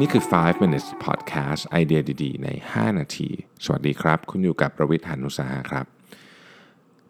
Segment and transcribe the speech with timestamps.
[0.00, 3.28] นี่คือ 5 minutes podcast ไอเดียดีๆ ใน 5 นาที
[3.64, 5.86] สวัสดีครับ คุณอยู่กับประวิทยานุสาหะครับ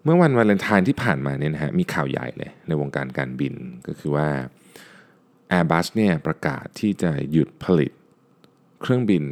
[0.05, 3.55] เมื่อวันวาเลนไทน์ที่ผ่านมาเนี่ยนะฮะ มีข่าวใหญ่เลยในวงการการบิน
[3.87, 4.29] ก็คือว่า
[5.57, 7.93] Airbus เนี่ยประกาศที่จะหยุดผลิต
[8.81, 9.25] เครื่องบิน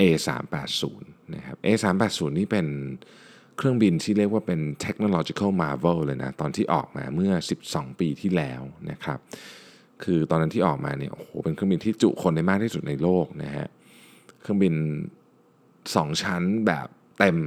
[0.00, 1.02] A380
[1.34, 2.66] นะครับ A380 นี่เป็น
[3.56, 7.32] เครื่องบินที่เรียกว่าเป็น technological marvel เลยนะ ตอนที่ออกมาเมื่อ
[7.66, 9.20] 12 ปีที่แล้วนะครับ
[10.04, 13.66] คือตอนนั้นที่ออกมาเนี่ยโอ้โหเป็นเครื่องบินที่จุคนได้มากที่สุดในโลกนะฮะ
[14.40, 14.74] เครื่องบิน
[15.48, 17.38] 2 ชั้นแบบเต็ม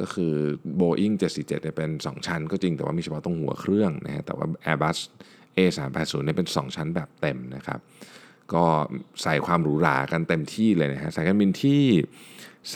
[0.00, 0.34] ก็คือ
[0.80, 4.98] Boeing 747เนี่ยเป็น 2 ชั้น ก็จริงแต่ว่ามีเฉพาะตรงหัวเครื่องนะฮะแต่ว่า Airbus
[5.56, 7.80] A380 เนี่ยเป็น 2 ชั้นแบบเต็มนะครับ
[8.54, 8.64] ก็
[9.22, 11.82] ใส่ความหรูหรากันเต็มที่เลยนะฮะสายการบินที่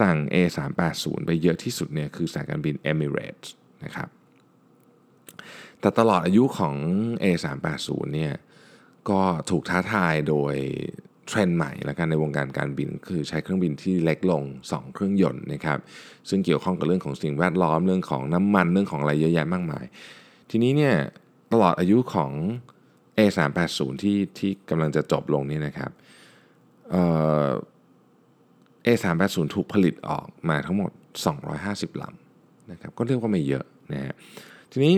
[0.01, 3.49] สั่ง A380 ไปเยอะที่สุดเนี่ยคือสายการบิน Emirates
[3.85, 4.09] นะครับ
[5.81, 6.77] แต่ตลอดอายุของ
[7.25, 8.33] A380 เนี่ย
[9.11, 10.55] ก็ถูกท้าทายโดย
[11.27, 15.79] เทรนด์ใหม่แล้วกันในวงการการบิน คือใช้เครื่องบินที่เล็กลง 2 เครื่องยนต์นะครับ
[16.29, 19.85] ซึ่งเกี่ยวข้องกับเรื่องของสิ่งแวดล้อมเรื่องของน้ำมันเรื่องของอะไรเยอะแยะมากมาย
[20.51, 20.95] ทีนี้เนี่ย
[21.53, 22.31] ตลอดอายุของ
[23.19, 25.91] A380 ที่ที่กำลังจะจบลงนี่นะครับ
[26.91, 27.03] เอ่
[27.45, 27.49] อ
[28.87, 30.91] A380 ถูกผลิตออกมาทั้งหมด
[31.47, 34.15] 250ลำนะครับก็เรียกว่าไม่เยอะนะฮะ
[34.73, 34.95] ทีนี้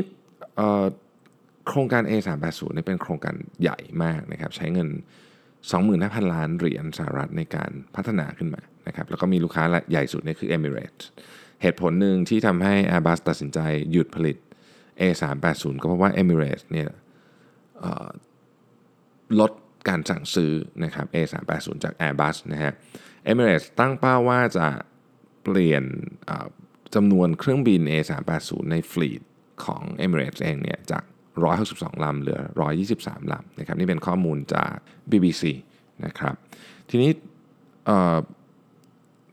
[1.68, 4.88] โครงการ A380 เนี่ยเป็นโครงการใหญ่มากนะครับ ใช้เงิน
[5.60, 11.04] 25,000 ล้านเหรียญสหรัฐในการพัฒนาขึ้นมานะครับแล้วก็มีลูกค้าใหญ่สุดนี่คือ Emirates
[11.62, 13.58] เหตุผลหนึ่งที่ทำให้ Airbus ตัดสินใจ
[13.92, 14.36] หยุดผลิต
[15.00, 16.88] A380 ก็เพราะว่า Emirates เนี่ย
[19.40, 19.52] ลด
[19.88, 20.52] การสั่งซื้อ
[20.84, 22.72] นะครับ A380 จาก Airbus นะฮะ
[23.30, 24.66] Emirates ตั้งเป้าว่าจะ
[25.42, 25.84] เปลี่ยน
[26.94, 29.22] จำนวนเครื่องบิน A380 ในฟลีด
[29.64, 31.04] ของ Emirates เองเนี่ยจาก
[31.44, 32.40] 162ลำเหลือ
[32.86, 34.72] 123ลำนะครับนี่เป็นข้อมูลจาก
[35.10, 35.42] BBC
[36.04, 36.34] นะครับ
[36.90, 37.10] ทีนี้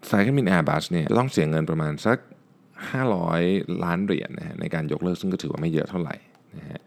[0.10, 2.18] สายการบิน Airbus เนี่ยต้องเสียเงินประมาณสัก
[3.02, 6.16] 500 ล้านเหรียญนะฮะในการยกเลิกซึ่งก็ถือว่าไม่เยอะเท่าไหร่
[6.58, 6.80] นะฮะ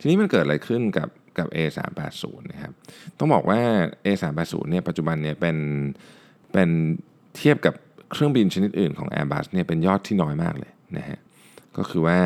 [0.00, 1.08] ทีนี้มันเกิดอะไรขึ้นกับ
[1.38, 2.72] กับ A380 นะครับ
[3.18, 3.60] ต้องบอกว่า
[4.06, 5.56] A380 เนี่ยปัจจุบันเนี่ยเป็น
[6.52, 6.70] เป็น
[7.36, 7.74] เทียบกับ
[8.12, 11.18] เครื่องบินชนิดอื่นของ Airbus เนี่ยเป็นยอดที่น้อยมากเลยนะฮะ
[11.76, 12.18] ก็คือว่า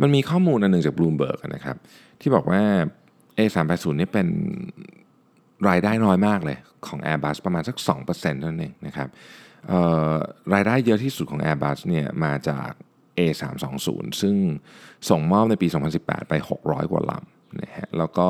[0.00, 1.76] มันมีข้อมูลอันหนึ่งจาก Bloomberg นะครับ
[2.20, 2.62] ที่บอกว่า
[3.38, 4.28] A380 นี่เป็น
[5.68, 7.76] รายได้น้อยมากเลยของ Airbus ประมาณสัก
[8.06, 9.08] 2%เท่านั้นเองนะครับ
[10.54, 12.70] รายได้เยอะที่สุดของ Airbus เนี่ยมาจาก
[13.18, 13.88] A320
[14.22, 14.34] ซึ่ง
[15.10, 18.28] ส่งมอบในปี 2018 ไป 600 กว่าลำนะฮะแล้วก็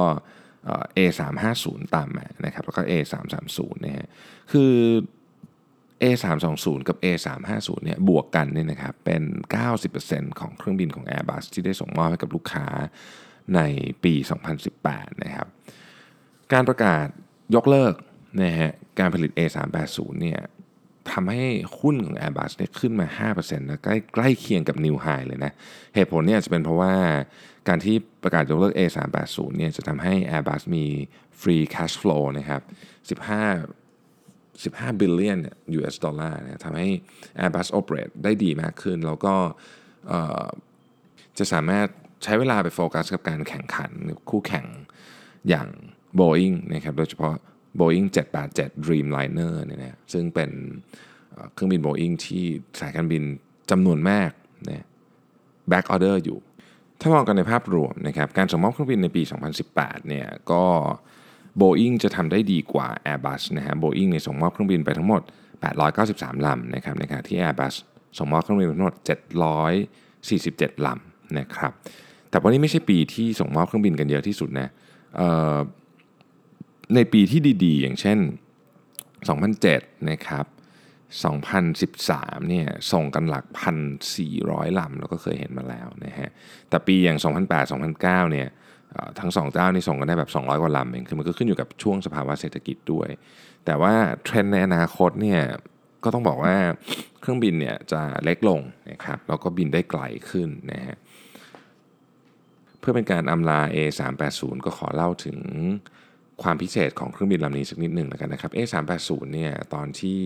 [0.97, 4.07] A350 ตามมานะครับแล้วก็ A330 นะฮะ
[4.53, 4.73] คือ
[6.03, 9.23] A320 กับ A350 เนี่ยบวกกันเนี่ยนะครับเป็น
[9.81, 12.67] 90%ของเครื่องบินของ Airbus ที่ได้ส่งมอบให้กับลูกค้า
[13.55, 13.61] ใน
[14.05, 14.15] ปี
[14.69, 15.49] 2018 นะครับ
[16.53, 17.07] การประกาศ
[17.55, 17.95] ยกเลิก
[18.43, 20.41] นะฮะการผลิต A380 เนี่ย
[21.13, 21.45] ทำให้
[21.81, 25.53] หุ้นของ Airbus เนี่ยขึ้นมา5%นะใกล้ใกล้เคียงกับ New High เลยนะ
[25.95, 26.95] เหตุผลเนี่ยจะเป็นเพราะว่า
[27.69, 30.85] การที่ประกาศยกเลิก A380 เนี่ยจะทำให้ Airbus มี
[31.41, 32.63] free cash flow นะครับ
[33.21, 33.82] 15
[34.61, 35.39] 15 billion
[35.79, 36.89] US ดอลลาร์นะทำให้
[37.41, 39.35] Airbus operate ได้ดีมากขึ้น แล้วก็
[41.39, 41.89] จะสามารถ
[42.23, 43.91] ใช้เวลาไปโฟกัสกับการแข่งขัน
[44.31, 44.67] คู่แข่ง
[45.49, 45.69] อย่าง
[46.19, 47.35] Boeing นะครับโดยเฉพาะ
[47.81, 48.07] Boeing
[48.47, 50.51] 787 Dreamliner เนี่ยนะซึ่งเป็น
[51.53, 52.45] เครื่องบิน Boeing ที่
[52.81, 53.23] สายการบิน
[53.71, 54.31] จำนวนมาก
[54.71, 54.87] นะ
[55.71, 56.39] back order อยู่
[57.01, 59.23] ถ้ามองกันในภาพรวมนะครับการส่งมอบเครื่องบินในปี
[59.65, 60.65] 2018 เนี่ยก็
[61.61, 65.23] Boeing จะทำได้ดีกว่า Airbus นะฮะ Boeing เนี่ยส่งมอบเครื่องบินไปทั้งหมด
[65.83, 67.75] 893 ลำนะครับในขณะที่ Airbus
[68.19, 68.97] ส่งมอบเครื่องบินไปทั้งหมด
[69.91, 71.73] 747 ลำนะครับ
[72.31, 74.69] แต่วันนี้ไม่ใช่ปีที่ส่งมอบเครื่องบินกันเยอะที่สุดนะ
[76.95, 78.19] ในปีที่ดีๆ อย่างเช่น
[79.53, 80.47] 2007 นะครับ
[81.63, 83.45] 2013 เนี่ยส่งกันหลัก
[84.13, 86.29] 1,400 ลำเราก็เคยเห็นมาแล้วนะฮะ
[86.69, 87.71] แต่ปีอย่าง 2008
[88.01, 88.49] 2009 เนี่ย
[89.19, 93.09] ทั้งสองเจ้านี่ส่งกันได้แบบ 200 กว่าลำเองคือมันก็ขึ้นอยู่กับช่วงสภาวะเศรษฐกิจด้วย
[93.65, 93.95] แต่ว่า
[94.25, 95.43] เทรนด์ในอนาคตเนี่ย
[96.05, 96.55] ก็ต้องบอกว่า
[97.21, 98.61] เครื่องบินเนี่ยจะเล็กลง
[98.91, 100.97] นะครับแล้วก็บินได้ไกลขึ้นนะฮะ
[102.81, 105.39] เพื่อเป็นการอำลา A380 ก็ขอเล่าถึง
[106.43, 110.21] ความพิเศษของเครื่องบินลำนี้สักนิดหนึ่งแล้วกันนะครับ A380 เนี่ยตอนที่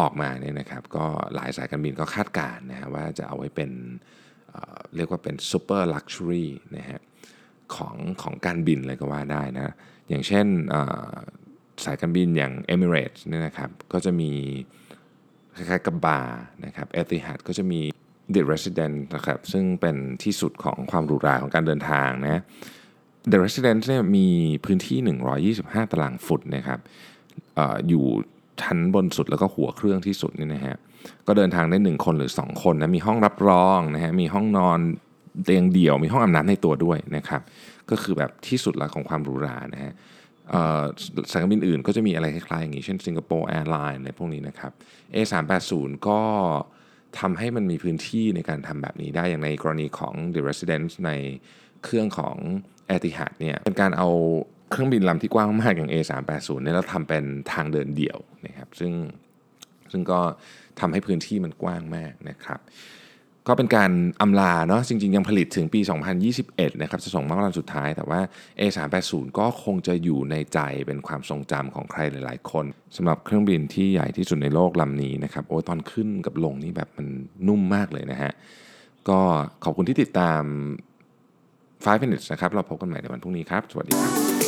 [0.00, 3.70] ออกมาเนี่ยนะครับก็หลายสายการบินก็คาดการณ์นะฮะว่าจะเอาไว้เป็น
[4.96, 7.00] เรียกว่าเป็น super luxury นะฮะ
[7.76, 9.74] ของของการบินเลยก็ว่าได้นะ
[10.08, 10.46] อย่างเช่น
[11.84, 14.30] สายการบินอย่าง Emirates เนี่ยนะครับก็จะมี
[15.56, 17.80] คล้ายๆกับบาร์นะครับเอติฮัดก็จะมี
[18.34, 22.42] The Resident นะครับซึ่งเป็นที่สุดของความหรูหราของการเดินทางนะ
[23.30, 24.28] The Residence เนี่ยมี
[24.64, 24.98] พื้นที่
[25.54, 26.78] 125 ตารางฟุตนะครับ
[27.58, 28.04] อออยู่
[28.62, 30.76] ชั้นบนสุดแล้วก็หัวเครื่องที่สุดนี่นะฮะ
[31.26, 34.80] ก็เดินทางได้ 1 คนหรือ 2 คนนะมีห้องรับรองนะฮะมีห้องนอน
[35.44, 37.42] เตียงเดี่ยวมีห้องอาบน้ำในตัวด้วยนะครับ
[37.90, 39.94] ก็คือแบบที่สุดละของความหรูหรานะฮะ
[41.30, 44.72] สายการบินอื่นก็จะมีอะไรคล้ายๆอย่างนี้ เช่น Singapore Airlines อะไรพวกนี้นะครับ
[45.14, 45.72] A380
[46.08, 46.20] ก็
[47.20, 51.10] ทำให้มันมีพื้นที่ในการทำแบบนี้ได้อย่างในกรณีของ The Residence ใน
[51.84, 52.36] เครื่องของ
[52.94, 54.08] e t i h a d เนี่ยเป็นการเอา
[54.70, 58.92] เครื่องบินลำที่กว้างมากอย่าง A380 เนี่ยแล้วทำเป็นทางเดินเดี่ยวนะครับซึ่ง
[59.92, 60.20] ซึ่งก็
[60.80, 62.60] ทำให้พื้นที่มันกว้างมากนะครับ
[63.48, 63.90] ก็เป็นการ
[64.20, 65.80] อำลาเนาะจริง ๆ ยังผลิตถึงปี
[66.30, 68.20] 2021 นะครับจะส่งมอบลำสุดท้าย แต่ว่า
[68.60, 72.64] A380 ก็คงจะอยู่ในใจเป็นความทรงจำของใครหลาย ๆ คน
[72.96, 77.06] สำหรับเครื่องบินที่ใหญ่ที่สุดในโลกลำนี้นะครับโอ้ตอนขึ้นกับลงนี่แบบมัน
[77.48, 78.32] นุ่มมากเลยนะฮะ
[79.08, 79.18] ก็
[79.64, 80.42] ขอบคุณที่ติดตาม
[81.34, 84.39] 5 minutes นะครับ เราพบกันใหม่ในวันพรุ่งนี้ครับ สวัสดีครับ